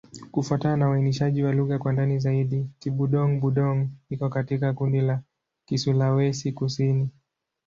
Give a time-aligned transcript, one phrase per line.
[0.31, 5.21] Kufuatana na uainishaji wa lugha kwa ndani zaidi, Kibudong-Budong iko katika kundi la
[5.65, 7.09] Kisulawesi-Kusini.